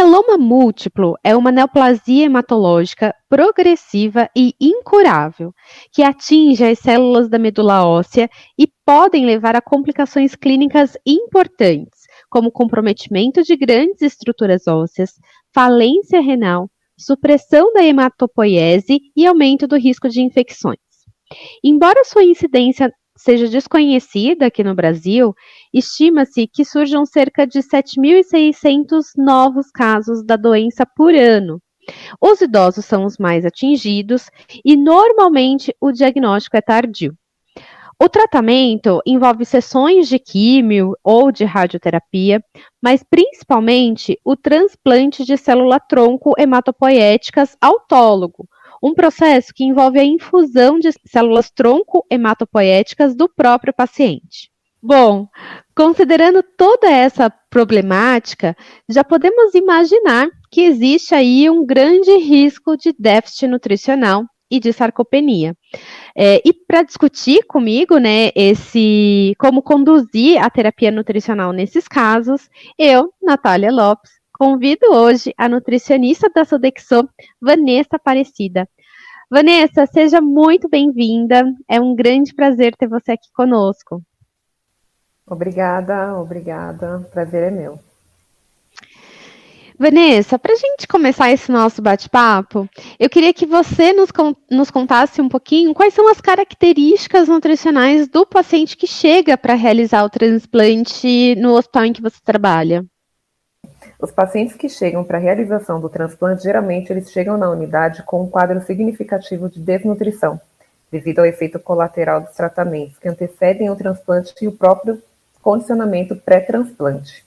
mieloma 0.00 0.38
múltiplo 0.38 1.14
é 1.22 1.36
uma 1.36 1.52
neoplasia 1.52 2.24
hematológica 2.24 3.14
progressiva 3.28 4.30
e 4.34 4.54
incurável, 4.58 5.52
que 5.92 6.02
atinge 6.02 6.64
as 6.64 6.78
células 6.78 7.28
da 7.28 7.38
medula 7.38 7.86
óssea 7.86 8.26
e 8.58 8.66
podem 8.82 9.26
levar 9.26 9.54
a 9.54 9.60
complicações 9.60 10.34
clínicas 10.34 10.96
importantes, 11.04 12.00
como 12.30 12.50
comprometimento 12.50 13.42
de 13.42 13.54
grandes 13.54 14.00
estruturas 14.00 14.66
ósseas, 14.66 15.12
falência 15.52 16.22
renal, 16.22 16.70
supressão 16.98 17.70
da 17.74 17.84
hematopoiese 17.84 19.00
e 19.14 19.26
aumento 19.26 19.66
do 19.66 19.76
risco 19.76 20.08
de 20.08 20.22
infecções. 20.22 20.78
Embora 21.62 22.04
sua 22.04 22.24
incidência 22.24 22.90
seja 23.20 23.48
desconhecida 23.48 24.46
aqui 24.46 24.64
no 24.64 24.74
Brasil, 24.74 25.34
estima-se 25.72 26.46
que 26.46 26.64
surjam 26.64 27.04
cerca 27.04 27.46
de 27.46 27.60
7.600 27.60 29.12
novos 29.18 29.70
casos 29.70 30.24
da 30.24 30.36
doença 30.36 30.86
por 30.96 31.14
ano. 31.14 31.60
Os 32.20 32.40
idosos 32.40 32.84
são 32.84 33.04
os 33.04 33.18
mais 33.18 33.44
atingidos 33.44 34.30
e 34.64 34.76
normalmente 34.76 35.74
o 35.80 35.92
diagnóstico 35.92 36.56
é 36.56 36.62
tardio. 36.62 37.14
O 38.02 38.08
tratamento 38.08 39.02
envolve 39.04 39.44
sessões 39.44 40.08
de 40.08 40.18
químio 40.18 40.96
ou 41.04 41.30
de 41.30 41.44
radioterapia, 41.44 42.42
mas 42.82 43.02
principalmente 43.02 44.18
o 44.24 44.34
transplante 44.34 45.22
de 45.26 45.36
célula-tronco 45.36 46.32
hematopoéticas 46.38 47.54
autólogo, 47.60 48.48
um 48.82 48.94
processo 48.94 49.52
que 49.54 49.64
envolve 49.64 49.98
a 49.98 50.04
infusão 50.04 50.78
de 50.78 50.90
células 51.06 51.50
tronco 51.50 52.04
hematopoéticas 52.10 53.14
do 53.14 53.28
próprio 53.28 53.74
paciente. 53.74 54.50
Bom, 54.82 55.28
considerando 55.76 56.42
toda 56.42 56.90
essa 56.90 57.28
problemática, 57.50 58.56
já 58.88 59.04
podemos 59.04 59.54
imaginar 59.54 60.28
que 60.50 60.62
existe 60.62 61.14
aí 61.14 61.50
um 61.50 61.66
grande 61.66 62.16
risco 62.16 62.76
de 62.76 62.94
déficit 62.98 63.46
nutricional 63.46 64.24
e 64.50 64.58
de 64.58 64.72
sarcopenia. 64.72 65.54
É, 66.16 66.40
e 66.44 66.52
para 66.52 66.82
discutir 66.82 67.44
comigo, 67.46 67.98
né, 67.98 68.30
esse 68.34 69.34
como 69.38 69.62
conduzir 69.62 70.42
a 70.42 70.48
terapia 70.48 70.90
nutricional 70.90 71.52
nesses 71.52 71.86
casos, 71.86 72.48
eu, 72.78 73.12
Natália 73.22 73.70
Lopes, 73.70 74.20
Convido 74.40 74.86
hoje 74.94 75.34
a 75.36 75.50
nutricionista 75.50 76.30
da 76.34 76.46
Sodexo, 76.46 77.06
Vanessa 77.38 77.96
Aparecida. 77.96 78.66
Vanessa, 79.30 79.86
seja 79.86 80.20
muito 80.20 80.68
bem-vinda. 80.68 81.44
É 81.68 81.80
um 81.80 81.94
grande 81.94 82.34
prazer 82.34 82.74
ter 82.74 82.88
você 82.88 83.12
aqui 83.12 83.28
conosco. 83.32 84.02
Obrigada, 85.24 86.16
obrigada. 86.16 87.08
Prazer 87.12 87.44
é 87.44 87.50
meu. 87.52 87.78
Vanessa, 89.78 90.36
para 90.36 90.52
a 90.52 90.56
gente 90.56 90.86
começar 90.86 91.30
esse 91.30 91.50
nosso 91.50 91.80
bate-papo, 91.80 92.68
eu 92.98 93.08
queria 93.08 93.32
que 93.32 93.46
você 93.46 93.92
nos, 93.92 94.10
nos, 94.50 94.70
contasse 94.70 95.22
um 95.22 95.28
pouquinho 95.28 95.72
quais 95.72 95.94
são 95.94 96.10
as 96.10 96.20
características 96.20 97.28
nutricionais 97.28 98.08
do 98.08 98.26
paciente 98.26 98.76
que 98.76 98.86
chega 98.86 99.38
para 99.38 99.54
realizar 99.54 100.04
o 100.04 100.10
transplante 100.10 101.34
no 101.36 101.52
hospital 101.52 101.84
em 101.86 101.92
que 101.92 102.02
você 102.02 102.18
trabalha. 102.22 102.84
Os 104.00 104.10
pacientes 104.10 104.56
que 104.56 104.68
chegam 104.68 105.04
para 105.04 105.18
a 105.18 105.20
realização 105.20 105.78
do 105.78 105.88
transplante, 105.88 106.44
geralmente 106.44 106.90
eles 106.90 107.10
chegam 107.10 107.36
na 107.36 107.50
unidade 107.50 108.02
com 108.04 108.22
um 108.22 108.30
quadro 108.30 108.60
significativo 108.62 109.48
de 109.50 109.60
desnutrição, 109.60 110.40
devido 110.90 111.18
ao 111.18 111.26
efeito 111.26 111.58
colateral 111.58 112.22
dos 112.22 112.34
tratamentos 112.34 112.98
que 112.98 113.08
antecedem 113.08 113.68
o 113.68 113.76
transplante 113.76 114.32
e 114.40 114.48
o 114.48 114.52
próprio 114.52 115.02
condicionamento 115.42 116.16
pré-transplante. 116.16 117.24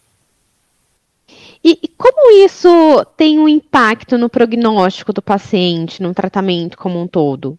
E 1.64 1.88
como 1.98 2.32
isso 2.44 3.06
tem 3.16 3.40
um 3.40 3.48
impacto 3.48 4.18
no 4.18 4.28
prognóstico 4.28 5.14
do 5.14 5.22
paciente, 5.22 6.02
no 6.02 6.14
tratamento 6.14 6.78
como 6.78 7.00
um 7.00 7.08
todo? 7.08 7.58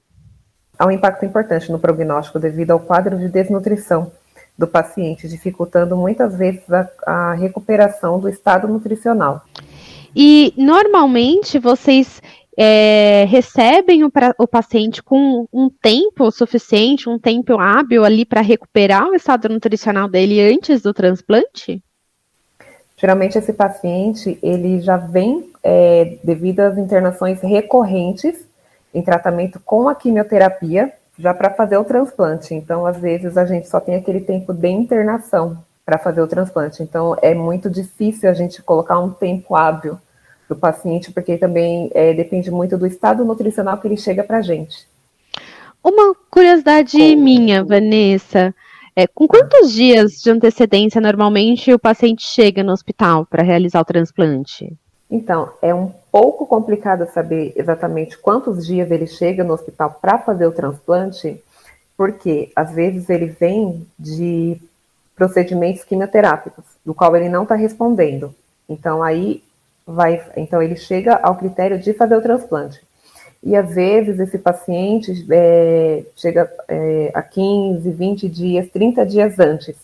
Há 0.76 0.86
um 0.86 0.90
impacto 0.90 1.24
importante 1.24 1.70
no 1.70 1.78
prognóstico 1.78 2.38
devido 2.40 2.72
ao 2.72 2.80
quadro 2.80 3.16
de 3.16 3.28
desnutrição, 3.28 4.12
do 4.56 4.66
paciente, 4.66 5.28
dificultando 5.28 5.96
muitas 5.96 6.36
vezes 6.36 6.62
a, 6.72 6.88
a 7.06 7.34
recuperação 7.34 8.20
do 8.20 8.28
estado 8.28 8.68
nutricional. 8.68 9.42
E 10.14 10.54
normalmente 10.56 11.58
vocês 11.58 12.22
é, 12.56 13.24
recebem 13.28 14.04
o, 14.04 14.12
o, 14.38 14.46
paciente 14.46 15.02
com 15.02 15.46
um 15.52 15.68
tempo 15.68 16.30
suficiente, 16.30 17.08
um 17.08 17.18
tempo 17.18 17.58
hábil 17.58 18.04
ali 18.04 18.24
para 18.24 18.40
recuperar 18.40 19.08
o 19.08 19.14
estado 19.14 19.48
nutricional 19.48 20.08
dele 20.08 20.40
antes 20.40 20.80
do 20.80 20.94
transplante? 20.94 21.82
Geralmente 22.96 23.36
esse 23.36 23.52
paciente 23.52 24.38
ele 24.40 24.80
já 24.80 24.96
vem 24.96 25.50
é, 25.64 26.16
devido 26.22 26.60
às 26.60 26.78
internações 26.78 27.40
recorrentes 27.40 28.46
em 28.94 29.02
tratamento 29.02 29.60
com 29.64 29.88
a 29.88 29.94
quimioterapia, 29.94 30.92
já 31.18 31.32
para 31.32 31.50
fazer 31.50 31.76
o 31.76 31.84
transplante. 31.84 32.54
Então, 32.54 32.86
às 32.86 32.96
vezes, 32.96 33.36
a 33.36 33.44
gente 33.44 33.68
só 33.68 33.80
tem 33.80 33.94
aquele 33.94 34.20
tempo 34.20 34.52
de 34.52 34.68
internação 34.68 35.58
para 35.84 35.98
fazer 35.98 36.20
o 36.20 36.26
transplante. 36.26 36.82
Então, 36.82 37.16
é 37.22 37.34
muito 37.34 37.68
difícil 37.70 38.28
a 38.28 38.32
gente 38.32 38.62
colocar 38.62 38.98
um 38.98 39.10
tempo 39.10 39.54
hábil 39.54 39.98
do 40.48 40.56
paciente, 40.56 41.12
porque 41.12 41.38
também 41.38 41.90
é, 41.94 42.12
depende 42.12 42.50
muito 42.50 42.76
do 42.76 42.86
estado 42.86 43.24
nutricional 43.24 43.78
que 43.78 43.86
ele 43.86 43.96
chega 43.96 44.22
para 44.22 44.38
a 44.38 44.42
gente. 44.42 44.86
Uma 45.82 46.14
curiosidade 46.30 46.96
com... 46.96 47.20
minha, 47.20 47.64
Vanessa. 47.64 48.54
É, 48.96 49.06
com 49.06 49.26
quantos 49.26 49.72
dias 49.72 50.22
de 50.22 50.30
antecedência 50.30 51.00
normalmente 51.00 51.72
o 51.72 51.78
paciente 51.78 52.22
chega 52.22 52.62
no 52.62 52.72
hospital 52.72 53.26
para 53.26 53.42
realizar 53.42 53.80
o 53.80 53.84
transplante? 53.84 54.72
Então, 55.10 55.52
é 55.60 55.74
um 55.74 55.92
pouco 56.10 56.46
complicado 56.46 57.06
saber 57.12 57.52
exatamente 57.56 58.16
quantos 58.18 58.66
dias 58.66 58.90
ele 58.90 59.06
chega 59.06 59.44
no 59.44 59.52
hospital 59.52 59.98
para 60.00 60.18
fazer 60.18 60.46
o 60.46 60.52
transplante, 60.52 61.42
porque 61.96 62.50
às 62.56 62.72
vezes 62.72 63.08
ele 63.10 63.26
vem 63.26 63.86
de 63.98 64.60
procedimentos 65.14 65.84
quimioterápicos, 65.84 66.64
do 66.84 66.94
qual 66.94 67.14
ele 67.14 67.28
não 67.28 67.44
está 67.44 67.54
respondendo. 67.54 68.34
Então 68.68 69.02
aí 69.02 69.42
vai, 69.86 70.24
então 70.36 70.62
ele 70.62 70.76
chega 70.76 71.14
ao 71.22 71.36
critério 71.36 71.78
de 71.78 71.92
fazer 71.92 72.16
o 72.16 72.22
transplante. 72.22 72.80
E 73.42 73.54
às 73.54 73.74
vezes 73.74 74.18
esse 74.18 74.38
paciente 74.38 75.26
é, 75.30 76.02
chega 76.16 76.50
é, 76.66 77.10
a 77.14 77.22
15, 77.22 77.90
20 77.90 78.28
dias, 78.28 78.70
30 78.70 79.04
dias 79.04 79.38
antes 79.38 79.76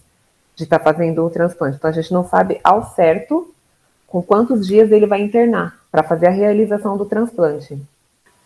de 0.56 0.64
estar 0.64 0.78
tá 0.78 0.84
fazendo 0.84 1.25
o 1.25 1.31
transplante. 1.31 1.76
Então 1.76 1.91
a 1.91 1.92
gente 1.92 2.12
não 2.12 2.26
sabe 2.26 2.58
ao 2.64 2.94
certo 2.94 3.54
com 4.10 4.21
quantos 4.21 4.66
dias 4.66 4.91
ele 4.91 5.06
vai 5.06 5.22
internar 5.22 5.78
para 5.91 6.03
fazer 6.03 6.26
a 6.26 6.32
realização 6.32 6.98
do 6.98 7.06
transplante. 7.06 7.81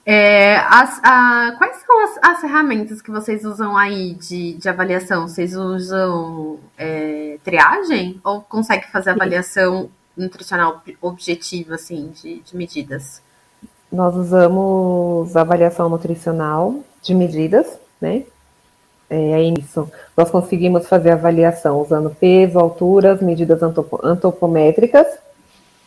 É, 0.06 0.56
as, 0.56 1.00
a, 1.02 1.54
quais 1.56 1.78
são 1.78 2.04
as, 2.04 2.18
as, 2.22 2.40
ferramentas 2.42 3.00
que 3.00 3.10
vocês 3.10 3.42
usam 3.46 3.74
aí 3.74 4.12
de, 4.14 4.52
de 4.52 4.68
avaliação? 4.68 5.26
Vocês 5.26 5.56
usam 5.56 6.58
é, 6.76 7.38
triagem 7.42 8.20
ou 8.22 8.42
consegue 8.42 8.86
fazer 8.92 9.10
avaliação 9.10 9.88
nutricional 10.14 10.82
objetiva, 11.00 11.76
assim, 11.76 12.12
de, 12.14 12.40
de 12.40 12.54
medidas? 12.54 13.22
Nós 13.90 14.14
usamos 14.14 15.34
avaliação 15.34 15.88
nutricional 15.88 16.80
de 17.00 17.14
medidas, 17.14 17.66
né? 17.98 18.24
É, 19.08 19.16
é 19.16 19.42
isso. 19.42 19.90
Nós 20.14 20.30
conseguimos 20.30 20.86
fazer 20.86 21.12
avaliação 21.12 21.80
usando 21.80 22.10
peso, 22.10 22.58
alturas, 22.58 23.22
medidas 23.22 23.60
antropométricas 23.62 25.06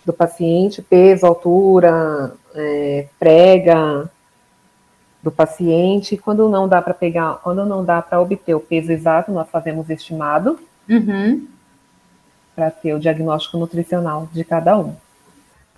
do 0.07 0.13
paciente, 0.13 0.81
peso, 0.81 1.25
altura, 1.25 2.31
é, 2.55 3.07
prega 3.19 4.09
do 5.21 5.29
paciente. 5.29 6.15
Quando 6.15 6.47
não 6.47 6.65
dá 6.65 6.81
para 6.81 6.93
pegar, 6.93 7.41
quando 7.43 7.65
não 7.65 7.83
dá 7.83 8.01
para 8.01 8.21
obter 8.21 8.55
o 8.55 8.59
peso 8.61 8.89
exato, 8.89 9.33
nós 9.33 9.49
fazemos 9.49 9.89
estimado 9.89 10.57
uhum. 10.89 11.45
para 12.55 12.71
ter 12.71 12.93
o 12.93 12.99
diagnóstico 12.99 13.57
nutricional 13.57 14.29
de 14.31 14.45
cada 14.45 14.79
um. 14.79 14.95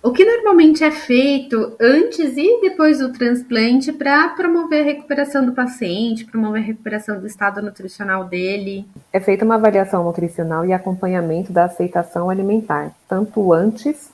O 0.00 0.12
que 0.12 0.24
normalmente 0.24 0.84
é 0.84 0.92
feito 0.92 1.74
antes 1.78 2.36
e 2.36 2.60
depois 2.62 3.00
do 3.00 3.12
transplante 3.12 3.92
para 3.92 4.28
promover 4.28 4.82
a 4.82 4.84
recuperação 4.84 5.44
do 5.44 5.52
paciente, 5.52 6.24
promover 6.24 6.62
a 6.62 6.64
recuperação 6.64 7.20
do 7.20 7.26
estado 7.26 7.60
nutricional 7.60 8.24
dele? 8.24 8.86
É 9.12 9.18
feita 9.18 9.44
uma 9.44 9.56
avaliação 9.56 10.04
nutricional 10.04 10.64
e 10.64 10.72
acompanhamento 10.72 11.52
da 11.52 11.64
aceitação 11.64 12.30
alimentar, 12.30 12.92
tanto 13.08 13.52
antes 13.52 14.10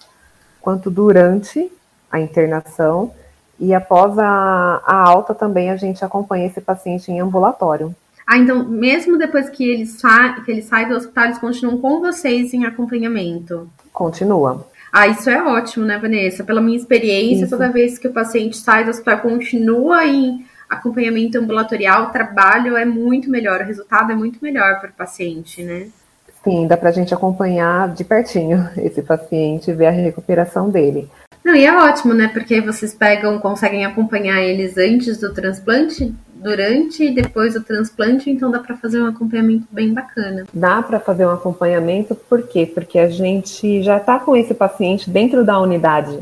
quanto 0.66 0.90
durante 0.90 1.70
a 2.10 2.18
internação 2.18 3.14
e 3.56 3.72
após 3.72 4.18
a, 4.18 4.82
a 4.84 4.96
alta 4.96 5.32
também 5.32 5.70
a 5.70 5.76
gente 5.76 6.04
acompanha 6.04 6.48
esse 6.48 6.60
paciente 6.60 7.08
em 7.08 7.20
ambulatório. 7.20 7.94
Ah, 8.26 8.36
então 8.36 8.68
mesmo 8.68 9.16
depois 9.16 9.48
que 9.48 9.62
ele, 9.62 9.86
sai, 9.86 10.42
que 10.42 10.50
ele 10.50 10.62
sai 10.62 10.88
do 10.88 10.96
hospital, 10.96 11.26
eles 11.26 11.38
continuam 11.38 11.78
com 11.78 12.00
vocês 12.00 12.52
em 12.52 12.64
acompanhamento? 12.64 13.70
Continua. 13.92 14.66
Ah, 14.92 15.06
isso 15.06 15.30
é 15.30 15.40
ótimo, 15.40 15.84
né, 15.84 15.98
Vanessa? 15.98 16.42
Pela 16.42 16.60
minha 16.60 16.76
experiência, 16.76 17.44
isso. 17.44 17.50
toda 17.50 17.70
vez 17.70 17.96
que 17.96 18.08
o 18.08 18.12
paciente 18.12 18.56
sai 18.56 18.82
do 18.82 18.90
hospital, 18.90 19.20
continua 19.20 20.04
em 20.04 20.44
acompanhamento 20.68 21.38
ambulatorial, 21.38 22.06
o 22.06 22.10
trabalho 22.10 22.76
é 22.76 22.84
muito 22.84 23.30
melhor, 23.30 23.60
o 23.60 23.64
resultado 23.64 24.10
é 24.10 24.16
muito 24.16 24.40
melhor 24.42 24.80
para 24.80 24.90
o 24.90 24.94
paciente, 24.94 25.62
né? 25.62 25.86
Sim, 26.46 26.68
dá 26.68 26.76
para 26.76 26.90
a 26.90 26.92
gente 26.92 27.12
acompanhar 27.12 27.92
de 27.92 28.04
pertinho 28.04 28.70
esse 28.78 29.02
paciente 29.02 29.68
e 29.68 29.74
ver 29.74 29.86
a 29.86 29.90
recuperação 29.90 30.70
dele. 30.70 31.10
Não, 31.44 31.56
e 31.56 31.64
é 31.64 31.76
ótimo, 31.76 32.14
né? 32.14 32.28
Porque 32.28 32.60
vocês 32.60 32.94
pegam, 32.94 33.38
conseguem 33.40 33.84
acompanhar 33.84 34.40
eles 34.40 34.78
antes 34.78 35.18
do 35.18 35.34
transplante, 35.34 36.14
durante 36.34 37.04
e 37.04 37.14
depois 37.14 37.54
do 37.54 37.62
transplante, 37.62 38.30
então 38.30 38.50
dá 38.50 38.60
para 38.60 38.76
fazer 38.76 39.00
um 39.00 39.06
acompanhamento 39.06 39.66
bem 39.72 39.92
bacana. 39.92 40.44
Dá 40.54 40.80
para 40.82 41.00
fazer 41.00 41.26
um 41.26 41.30
acompanhamento, 41.30 42.14
por 42.14 42.42
quê? 42.46 42.64
Porque 42.72 42.98
a 42.98 43.08
gente 43.08 43.82
já 43.82 43.96
está 43.96 44.20
com 44.20 44.36
esse 44.36 44.54
paciente 44.54 45.10
dentro 45.10 45.44
da 45.44 45.58
unidade. 45.60 46.20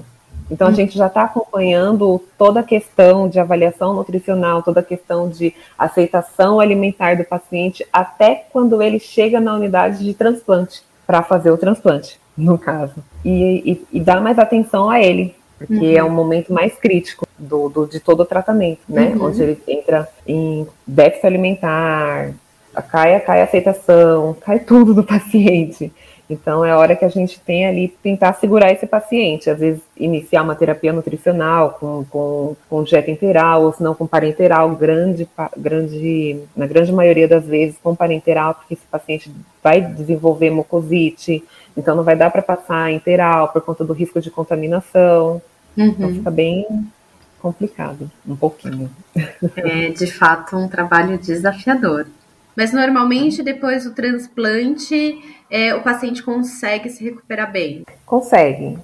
Então, 0.51 0.69
a 0.69 0.71
hum. 0.71 0.75
gente 0.75 0.97
já 0.97 1.07
está 1.07 1.23
acompanhando 1.23 2.21
toda 2.37 2.61
a 2.61 2.65
questão 2.65 3.29
de 3.29 3.41
avaliação 3.41 3.95
nutricional, 3.95 4.63
toda 4.63 4.81
a 4.81 4.85
questão 4.85 5.29
de 5.29 5.55
aceitação 5.79 6.61
alimentar 6.61 7.17
do 7.17 7.25
paciente, 7.25 7.87
até 7.93 8.47
quando 8.53 8.83
ele 8.83 8.99
chega 8.99 9.41
na 9.41 9.55
unidade 9.55 10.05
de 10.05 10.15
transplante, 10.15 10.83
para 11.07 11.23
fazer 11.23 11.51
o 11.51 11.59
transplante 11.59 12.19
no 12.37 12.59
caso. 12.59 12.95
E, 13.25 13.73
e, 13.93 13.99
e 13.99 14.01
dar 14.01 14.21
mais 14.21 14.39
atenção 14.39 14.91
a 14.91 15.01
ele, 15.01 15.35
porque 15.59 15.75
uhum. 15.75 15.97
é 15.97 16.05
um 16.05 16.11
momento 16.11 16.53
mais 16.53 16.75
crítico 16.75 17.27
do, 17.39 17.69
do, 17.69 17.87
de 17.87 18.01
todo 18.01 18.21
o 18.21 18.27
tratamento, 18.27 18.81
né? 18.89 19.13
Uhum. 19.15 19.27
Onde 19.27 19.43
ele 19.43 19.63
entra 19.67 20.09
em 20.27 20.67
déficit 20.87 21.27
alimentar, 21.27 22.33
cai, 22.83 23.19
cai 23.21 23.41
a 23.41 23.45
aceitação, 23.45 24.37
cai 24.41 24.61
tudo 24.61 24.95
do 24.95 25.05
paciente. 25.05 25.93
Então 26.29 26.65
é 26.65 26.71
a 26.71 26.79
hora 26.79 26.97
que 26.97 27.05
a 27.05 27.09
gente 27.09 27.39
tem 27.39 27.67
ali 27.67 27.89
tentar 28.03 28.33
segurar 28.35 28.73
esse 28.73 28.87
paciente, 28.87 29.51
às 29.51 29.59
vezes 29.59 29.83
iniciar 29.97 30.43
uma 30.43 30.55
terapia 30.55 30.93
nutricional 30.93 31.77
com, 31.79 32.05
com, 32.09 32.57
com 32.69 32.83
dieta 32.83 33.11
interal, 33.11 33.65
ou 33.65 33.73
se 33.75 33.83
não 33.83 33.95
com 33.95 34.07
parenteral, 34.07 34.75
grande, 34.75 35.29
grande, 35.57 36.41
na 36.57 36.67
grande 36.67 36.93
maioria 36.93 37.29
das 37.29 37.45
vezes 37.45 37.77
com 37.83 37.95
parenteral, 37.95 38.55
porque 38.55 38.75
esse 38.75 38.87
paciente 38.91 39.31
vai 39.63 39.83
desenvolver 39.83 40.51
mucosite, 40.51 41.45
então 41.77 41.95
não 41.95 42.05
vai 42.05 42.17
dar 42.17 42.31
para 42.31 42.41
passar 42.41 42.91
interal 42.91 43.49
por 43.49 43.61
conta 43.61 43.85
do 43.85 43.93
risco 43.93 44.21
de 44.21 44.31
contaminação. 44.31 45.43
Então, 45.77 45.87
uhum. 45.87 45.93
Então 45.93 46.15
fica 46.15 46.31
bem 46.31 46.67
complicado, 47.39 48.11
um 48.27 48.35
pouquinho. 48.35 48.91
É 49.57 49.91
de 49.91 50.07
fato 50.07 50.57
um 50.57 50.69
trabalho 50.69 51.19
desafiador. 51.19 52.07
Mas 52.57 52.73
normalmente 52.73 53.43
depois 53.43 53.85
do 53.85 53.93
transplante 53.93 55.19
é, 55.51 55.75
o 55.75 55.83
paciente 55.83 56.23
consegue 56.23 56.89
se 56.89 57.05
recuperar 57.05 57.51
bem? 57.51 57.85
Consegue, 58.07 58.79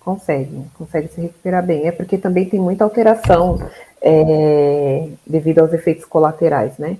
consegue, 0.00 0.62
consegue 0.74 1.08
se 1.08 1.20
recuperar 1.20 1.64
bem. 1.64 1.86
É 1.86 1.92
porque 1.92 2.18
também 2.18 2.48
tem 2.48 2.60
muita 2.60 2.84
alteração 2.84 3.58
é, 4.00 5.08
devido 5.26 5.60
aos 5.60 5.72
efeitos 5.72 6.04
colaterais, 6.04 6.78
né? 6.78 6.96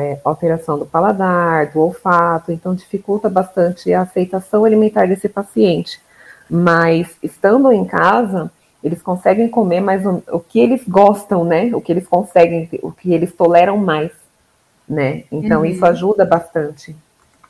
É, 0.00 0.18
alteração 0.24 0.78
do 0.78 0.84
paladar, 0.84 1.70
do 1.70 1.80
olfato, 1.80 2.50
então 2.50 2.74
dificulta 2.74 3.28
bastante 3.28 3.92
a 3.92 4.02
aceitação 4.02 4.64
alimentar 4.64 5.06
desse 5.06 5.28
paciente. 5.28 6.00
Mas 6.50 7.16
estando 7.22 7.72
em 7.72 7.84
casa, 7.84 8.50
eles 8.82 9.00
conseguem 9.02 9.48
comer 9.48 9.80
mais 9.80 10.04
o, 10.04 10.22
o 10.30 10.40
que 10.40 10.60
eles 10.60 10.82
gostam, 10.86 11.44
né? 11.44 11.70
O 11.74 11.80
que 11.80 11.92
eles 11.92 12.06
conseguem, 12.06 12.68
o 12.82 12.92
que 12.92 13.12
eles 13.12 13.32
toleram 13.32 13.76
mais, 13.78 14.10
né? 14.88 15.24
Então 15.30 15.60
uhum. 15.60 15.66
isso 15.66 15.84
ajuda 15.84 16.24
bastante 16.24 16.94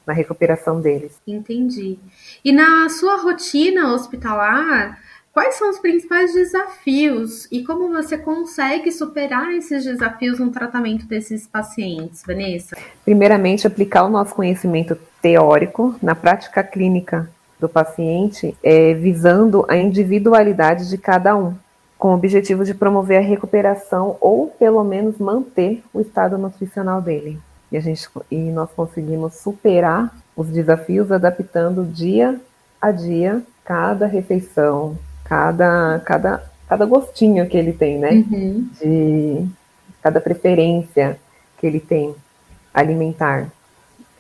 na 0.07 0.13
recuperação 0.13 0.81
deles. 0.81 1.21
Entendi. 1.27 1.99
E 2.45 2.53
na 2.53 2.89
sua 2.89 3.17
rotina 3.17 3.93
hospitalar, 3.93 4.99
quais 5.33 5.57
são 5.57 5.69
os 5.69 5.79
principais 5.79 6.33
desafios 6.33 7.49
e 7.51 7.65
como 7.65 7.89
você 7.89 8.17
consegue 8.17 8.93
superar 8.93 9.53
esses 9.53 9.85
desafios 9.85 10.39
no 10.39 10.51
tratamento 10.51 11.07
desses 11.07 11.47
pacientes, 11.47 12.23
Vanessa? 12.25 12.77
Primeiramente, 13.05 13.67
aplicar 13.67 14.05
o 14.05 14.09
nosso 14.09 14.35
conhecimento 14.35 14.97
teórico 15.21 15.97
na 16.01 16.15
prática 16.15 16.63
clínica 16.63 17.29
do 17.59 17.69
paciente, 17.69 18.57
é, 18.63 18.95
visando 18.95 19.65
a 19.69 19.77
individualidade 19.77 20.89
de 20.89 20.99
cada 20.99 21.35
um, 21.35 21.55
com 21.99 22.09
o 22.09 22.15
objetivo 22.15 22.65
de 22.65 22.75
promover 22.75 23.19
a 23.19 23.27
recuperação 23.27 24.17
ou 24.21 24.49
pelo 24.49 24.85
menos 24.85 25.19
manter 25.19 25.83
o 25.93 26.01
estado 26.01 26.37
nutricional 26.37 27.01
dele 27.01 27.39
e, 27.71 27.77
a 27.77 27.81
gente, 27.81 28.09
e 28.31 28.37
nós 28.37 28.71
conseguimos 28.71 29.35
superar 29.35 30.15
os 30.37 30.49
desafios 30.49 31.11
adaptando 31.11 31.85
dia 31.85 32.41
a 32.81 32.91
dia 32.91 33.43
cada 33.65 34.07
refeição, 34.07 34.97
cada, 35.25 36.01
cada, 36.05 36.45
cada 36.69 36.87
gostinho 36.87 37.49
que 37.49 37.57
ele 37.57 37.73
tem, 37.73 37.99
né? 37.99 38.11
Uhum. 38.13 38.69
De 38.81 39.47
cada 40.01 40.21
preferência 40.21 41.19
que 41.59 41.67
ele 41.67 41.81
tem 41.81 42.15
alimentar. 42.73 43.51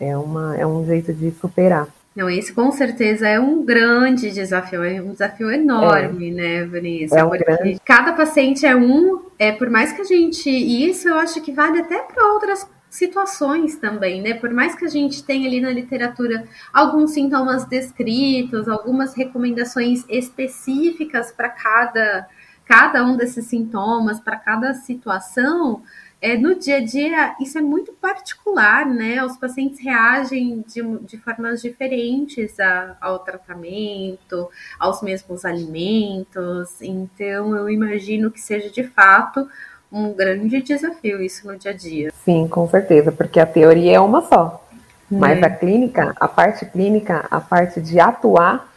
É, 0.00 0.16
uma, 0.16 0.56
é 0.56 0.66
um 0.66 0.84
jeito 0.84 1.12
de 1.12 1.30
superar. 1.30 1.86
Não, 2.16 2.30
esse 2.30 2.50
com 2.54 2.72
certeza 2.72 3.28
é 3.28 3.38
um 3.38 3.62
grande 3.62 4.30
desafio, 4.30 4.82
é 4.82 5.02
um 5.02 5.12
desafio 5.12 5.50
enorme, 5.50 6.30
é. 6.30 6.32
né, 6.32 6.64
Vanessa? 6.64 7.18
É 7.18 7.22
um 7.24 7.28
grande... 7.28 7.78
Cada 7.84 8.14
paciente 8.14 8.64
é 8.64 8.74
um, 8.74 9.26
é 9.38 9.52
por 9.52 9.68
mais 9.68 9.92
que 9.92 10.00
a 10.00 10.04
gente. 10.04 10.48
E 10.48 10.88
isso 10.88 11.06
eu 11.10 11.16
acho 11.16 11.42
que 11.42 11.52
vale 11.52 11.80
até 11.80 12.00
para 12.00 12.32
outras 12.32 12.66
situações 12.88 13.76
também, 13.76 14.22
né? 14.22 14.32
Por 14.32 14.50
mais 14.50 14.74
que 14.74 14.86
a 14.86 14.88
gente 14.88 15.22
tenha 15.22 15.46
ali 15.46 15.60
na 15.60 15.70
literatura 15.70 16.44
alguns 16.72 17.10
sintomas 17.10 17.66
descritos, 17.66 18.66
algumas 18.66 19.14
recomendações 19.14 20.02
específicas 20.08 21.30
para 21.30 21.50
cada, 21.50 22.26
cada 22.64 23.04
um 23.04 23.14
desses 23.14 23.44
sintomas, 23.44 24.18
para 24.18 24.36
cada 24.36 24.72
situação, 24.72 25.82
é, 26.26 26.36
no 26.36 26.58
dia 26.58 26.78
a 26.78 26.84
dia 26.84 27.36
isso 27.40 27.56
é 27.56 27.60
muito 27.60 27.92
particular, 27.92 28.84
né? 28.84 29.24
Os 29.24 29.36
pacientes 29.36 29.78
reagem 29.78 30.64
de, 30.66 30.82
de 31.02 31.18
formas 31.18 31.62
diferentes 31.62 32.58
a, 32.58 32.96
ao 33.00 33.20
tratamento, 33.20 34.50
aos 34.76 35.02
mesmos 35.02 35.44
alimentos, 35.44 36.82
então 36.82 37.54
eu 37.54 37.70
imagino 37.70 38.28
que 38.28 38.40
seja 38.40 38.68
de 38.68 38.82
fato 38.82 39.48
um 39.92 40.12
grande 40.12 40.60
desafio 40.60 41.22
isso 41.22 41.46
no 41.46 41.56
dia 41.56 41.70
a 41.70 41.74
dia. 41.74 42.10
Sim, 42.24 42.48
com 42.48 42.68
certeza, 42.68 43.12
porque 43.12 43.38
a 43.38 43.46
teoria 43.46 43.94
é 43.96 44.00
uma 44.00 44.20
só. 44.22 44.68
Mas 45.08 45.40
a 45.40 45.48
clínica, 45.48 46.12
a 46.18 46.26
parte 46.26 46.66
clínica, 46.66 47.24
a 47.30 47.40
parte 47.40 47.80
de 47.80 48.00
atuar 48.00 48.68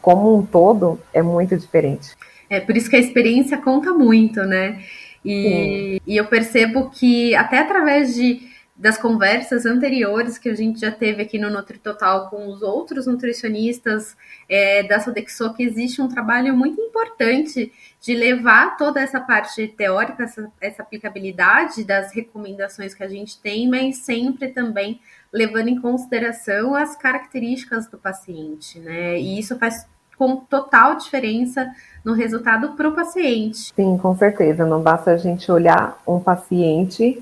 como 0.00 0.36
um 0.36 0.46
todo 0.46 1.00
é 1.12 1.20
muito 1.20 1.56
diferente. 1.56 2.12
É 2.48 2.60
por 2.60 2.76
isso 2.76 2.88
que 2.88 2.94
a 2.94 3.00
experiência 3.00 3.58
conta 3.58 3.92
muito, 3.92 4.44
né? 4.44 4.80
E, 5.24 6.00
e 6.06 6.16
eu 6.16 6.26
percebo 6.26 6.90
que 6.90 7.34
até 7.34 7.58
através 7.58 8.14
de 8.14 8.52
das 8.74 8.98
conversas 8.98 9.66
anteriores 9.66 10.38
que 10.38 10.48
a 10.48 10.54
gente 10.56 10.80
já 10.80 10.90
teve 10.90 11.22
aqui 11.22 11.38
no 11.38 11.50
NutriTotal 11.50 12.28
com 12.30 12.48
os 12.48 12.62
outros 12.62 13.06
nutricionistas 13.06 14.16
é, 14.48 14.82
da 14.82 14.98
Sodexo, 14.98 15.54
que 15.54 15.62
existe 15.62 16.00
um 16.00 16.08
trabalho 16.08 16.56
muito 16.56 16.80
importante 16.80 17.72
de 18.00 18.14
levar 18.14 18.76
toda 18.76 19.00
essa 19.00 19.20
parte 19.20 19.68
teórica, 19.68 20.24
essa, 20.24 20.50
essa 20.60 20.82
aplicabilidade 20.82 21.84
das 21.84 22.12
recomendações 22.12 22.94
que 22.94 23.04
a 23.04 23.08
gente 23.08 23.38
tem, 23.40 23.68
mas 23.68 23.98
sempre 23.98 24.48
também 24.48 25.00
levando 25.32 25.68
em 25.68 25.80
consideração 25.80 26.74
as 26.74 26.96
características 26.96 27.86
do 27.86 27.98
paciente, 27.98 28.80
né? 28.80 29.16
E 29.16 29.38
isso 29.38 29.56
faz 29.58 29.86
com 30.22 30.36
total 30.36 30.94
diferença 30.94 31.68
no 32.04 32.12
resultado 32.12 32.76
para 32.76 32.88
o 32.88 32.92
paciente. 32.92 33.72
Sim, 33.74 33.98
com 33.98 34.16
certeza. 34.16 34.64
Não 34.64 34.80
basta 34.80 35.10
a 35.10 35.16
gente 35.16 35.50
olhar 35.50 36.00
um 36.06 36.20
paciente 36.20 37.20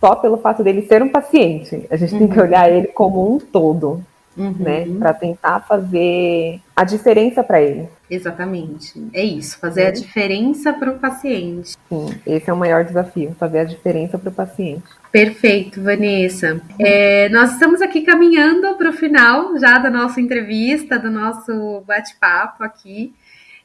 só 0.00 0.16
pelo 0.16 0.36
fato 0.36 0.64
dele 0.64 0.82
ser 0.82 1.00
um 1.00 1.08
paciente. 1.08 1.86
A 1.88 1.96
gente 1.96 2.12
uhum. 2.14 2.18
tem 2.18 2.28
que 2.28 2.38
uhum. 2.40 2.46
olhar 2.46 2.68
ele 2.68 2.88
como 2.88 3.32
um 3.32 3.38
todo, 3.38 4.02
uhum. 4.36 4.56
né? 4.58 4.84
Para 4.98 5.14
tentar 5.14 5.60
fazer 5.60 6.60
a 6.74 6.82
diferença 6.82 7.44
para 7.44 7.62
ele. 7.62 7.88
Exatamente. 8.10 9.06
É 9.12 9.22
isso, 9.22 9.58
fazer 9.58 9.84
a 9.84 9.86
uhum. 9.86 9.92
diferença 9.92 10.72
para 10.72 10.90
o 10.90 10.98
paciente. 10.98 11.76
Sim, 11.88 12.20
esse 12.26 12.50
é 12.50 12.52
o 12.52 12.56
maior 12.56 12.84
desafio, 12.84 13.36
fazer 13.38 13.60
a 13.60 13.64
diferença 13.64 14.18
para 14.18 14.30
o 14.30 14.32
paciente. 14.32 14.82
Perfeito, 15.12 15.80
Vanessa. 15.80 16.60
É, 16.78 17.28
nós 17.28 17.52
estamos 17.52 17.80
aqui 17.80 18.02
caminhando 18.02 18.74
para 18.76 18.90
o 18.90 18.92
final 18.92 19.56
já 19.58 19.78
da 19.78 19.88
nossa 19.88 20.20
entrevista, 20.20 20.98
do 20.98 21.10
nosso 21.10 21.82
bate-papo 21.86 22.64
aqui. 22.64 23.14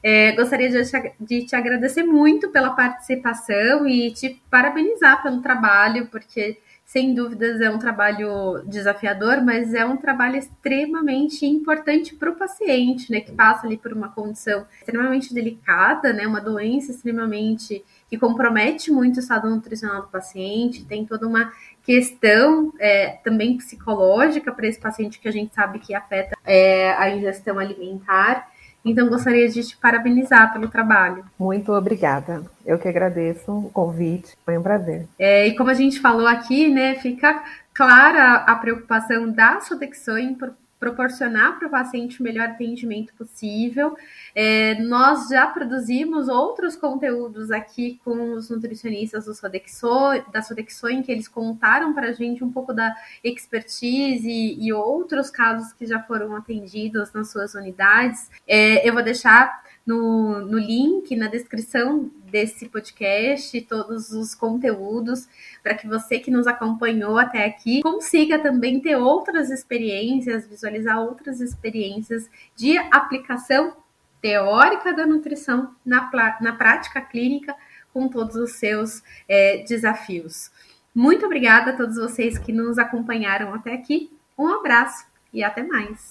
É, 0.02 0.30
gostaria 0.32 0.70
de 0.70 0.76
de 1.18 1.46
te 1.46 1.56
agradecer 1.56 2.04
muito 2.04 2.50
pela 2.50 2.70
participação 2.70 3.88
e 3.88 4.12
te 4.12 4.40
parabenizar 4.48 5.20
pelo 5.22 5.42
trabalho, 5.42 6.06
porque 6.06 6.58
sem 6.86 7.12
dúvidas 7.12 7.60
é 7.60 7.68
um 7.68 7.80
trabalho 7.80 8.62
desafiador, 8.64 9.42
mas 9.44 9.74
é 9.74 9.84
um 9.84 9.96
trabalho 9.96 10.36
extremamente 10.36 11.44
importante 11.44 12.14
para 12.14 12.30
o 12.30 12.36
paciente, 12.36 13.10
né, 13.10 13.20
que 13.20 13.32
passa 13.32 13.66
ali 13.66 13.76
por 13.76 13.92
uma 13.92 14.08
condição 14.08 14.64
extremamente 14.78 15.34
delicada, 15.34 16.12
né, 16.12 16.24
uma 16.24 16.40
doença 16.40 16.92
extremamente 16.92 17.84
que 18.08 18.16
compromete 18.16 18.92
muito 18.92 19.16
o 19.16 19.20
estado 19.20 19.50
nutricional 19.50 20.02
do 20.02 20.08
paciente, 20.08 20.84
tem 20.84 21.04
toda 21.04 21.26
uma 21.26 21.52
questão 21.82 22.72
é, 22.78 23.18
também 23.24 23.56
psicológica 23.56 24.52
para 24.52 24.68
esse 24.68 24.78
paciente 24.78 25.18
que 25.18 25.26
a 25.26 25.32
gente 25.32 25.52
sabe 25.52 25.80
que 25.80 25.92
afeta 25.92 26.38
é, 26.44 26.92
a 26.92 27.10
ingestão 27.10 27.58
alimentar. 27.58 28.48
Então, 28.86 29.08
gostaria 29.08 29.48
de 29.48 29.62
te 29.64 29.76
parabenizar 29.76 30.52
pelo 30.52 30.68
trabalho. 30.68 31.24
Muito 31.38 31.72
obrigada. 31.72 32.44
Eu 32.64 32.78
que 32.78 32.86
agradeço 32.86 33.50
o 33.50 33.70
convite. 33.70 34.36
Foi 34.44 34.56
um 34.56 34.62
prazer. 34.62 35.08
É, 35.18 35.48
e 35.48 35.56
como 35.56 35.70
a 35.70 35.74
gente 35.74 36.00
falou 36.00 36.26
aqui, 36.26 36.70
né, 36.70 36.94
fica 36.94 37.42
clara 37.74 38.44
a 38.46 38.54
preocupação 38.54 39.30
da 39.30 39.60
Sodexo 39.60 40.16
em 40.16 40.34
proporcionar 40.78 41.58
para 41.58 41.68
o 41.68 41.70
paciente 41.70 42.20
o 42.20 42.22
melhor 42.22 42.48
atendimento 42.48 43.14
possível. 43.14 43.96
É, 44.34 44.74
nós 44.82 45.28
já 45.28 45.46
produzimos 45.46 46.28
outros 46.28 46.76
conteúdos 46.76 47.50
aqui 47.50 47.98
com 48.04 48.32
os 48.32 48.50
nutricionistas 48.50 49.24
do 49.24 49.34
Sodexo, 49.34 49.88
da 50.32 50.42
Sodexo, 50.42 50.88
em 50.88 51.02
que 51.02 51.10
eles 51.10 51.28
contaram 51.28 51.94
para 51.94 52.08
a 52.08 52.12
gente 52.12 52.44
um 52.44 52.52
pouco 52.52 52.74
da 52.74 52.94
expertise 53.24 54.28
e, 54.28 54.66
e, 54.66 54.72
outros 54.72 55.30
casos 55.30 55.72
que 55.72 55.86
já 55.86 56.02
foram 56.02 56.36
atendidos 56.36 57.12
nas 57.12 57.30
suas 57.30 57.54
unidades. 57.54 58.30
É, 58.46 58.86
eu 58.86 58.92
vou 58.92 59.02
deixar 59.02 59.62
no, 59.86 60.40
no 60.40 60.58
link, 60.58 61.14
na 61.16 61.28
descrição 61.28 62.10
desse 62.30 62.68
podcast, 62.68 63.60
todos 63.62 64.10
os 64.12 64.34
conteúdos, 64.34 65.28
para 65.62 65.74
que 65.74 65.86
você 65.86 66.18
que 66.18 66.30
nos 66.30 66.46
acompanhou 66.46 67.18
até 67.18 67.44
aqui 67.44 67.82
consiga 67.82 68.38
também 68.38 68.80
ter 68.80 68.96
outras 68.96 69.50
experiências, 69.50 70.46
visualizar 70.46 71.00
outras 71.00 71.40
experiências 71.40 72.28
de 72.54 72.76
aplicação 72.90 73.76
teórica 74.20 74.92
da 74.92 75.06
nutrição 75.06 75.74
na, 75.84 76.10
na 76.40 76.52
prática 76.52 77.00
clínica 77.00 77.54
com 77.92 78.08
todos 78.08 78.36
os 78.36 78.52
seus 78.52 79.02
é, 79.28 79.64
desafios. 79.66 80.50
Muito 80.94 81.26
obrigada 81.26 81.70
a 81.70 81.76
todos 81.76 81.96
vocês 81.96 82.38
que 82.38 82.52
nos 82.52 82.78
acompanharam 82.78 83.54
até 83.54 83.72
aqui. 83.72 84.10
Um 84.36 84.48
abraço 84.48 85.06
e 85.32 85.42
até 85.42 85.62
mais. 85.62 86.08